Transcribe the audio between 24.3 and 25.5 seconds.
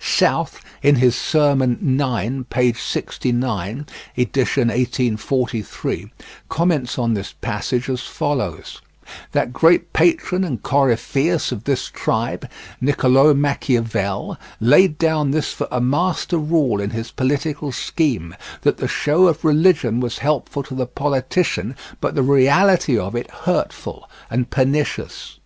and pernicious.